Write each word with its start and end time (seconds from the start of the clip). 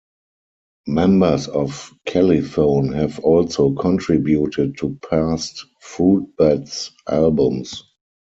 Members 0.87 1.47
of 1.47 1.93
Califone 2.07 2.95
have 2.95 3.19
also 3.19 3.75
contributed 3.75 4.75
to 4.79 4.97
past 5.07 5.63
Fruit 5.79 6.27
Bats 6.39 6.89
albums. 7.07 7.83